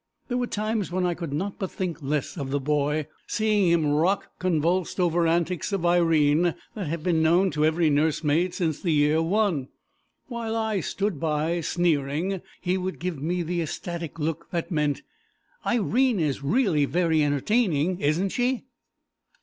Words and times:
There 0.29 0.37
were 0.39 0.47
times 0.47 0.91
when 0.91 1.05
I 1.05 1.13
could 1.13 1.31
not 1.31 1.59
but 1.59 1.69
think 1.69 2.01
less 2.01 2.35
of 2.35 2.49
the 2.49 2.59
boy, 2.59 3.05
seeing 3.27 3.69
him 3.69 3.85
rock 3.85 4.31
convulsed 4.39 4.99
over 4.99 5.27
antics 5.27 5.71
of 5.71 5.85
Irene 5.85 6.55
that 6.73 6.87
have 6.87 7.03
been 7.03 7.21
known 7.21 7.51
to 7.51 7.63
every 7.63 7.87
nursemaid 7.91 8.55
since 8.55 8.81
the 8.81 8.89
year 8.91 9.21
One. 9.21 9.67
While 10.25 10.55
I 10.55 10.79
stood 10.79 11.19
by, 11.19 11.61
sneering, 11.61 12.41
he 12.61 12.79
would 12.79 12.97
give 12.97 13.21
me 13.21 13.43
the 13.43 13.61
ecstatic 13.61 14.17
look 14.17 14.47
that 14.49 14.71
meant, 14.71 15.03
"Irene 15.67 16.19
is 16.19 16.41
really 16.43 16.85
very 16.85 17.23
entertaining, 17.23 17.99
isn't 17.99 18.29
she?" 18.29 18.63